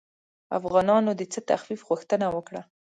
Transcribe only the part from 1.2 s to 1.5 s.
څه